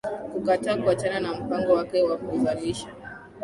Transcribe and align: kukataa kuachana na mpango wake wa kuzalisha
kukataa 0.31 0.77
kuachana 0.77 1.19
na 1.19 1.33
mpango 1.33 1.73
wake 1.73 2.01
wa 2.03 2.17
kuzalisha 2.17 2.87